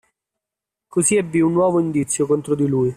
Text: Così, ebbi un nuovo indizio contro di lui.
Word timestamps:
Così, 0.87 1.15
ebbi 1.15 1.41
un 1.41 1.51
nuovo 1.51 1.79
indizio 1.79 2.25
contro 2.25 2.55
di 2.55 2.65
lui. 2.65 2.89